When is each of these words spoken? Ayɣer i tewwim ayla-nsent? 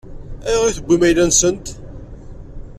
Ayɣer 0.47 0.67
i 0.69 0.73
tewwim 0.77 1.01
ayla-nsent? 1.07 1.65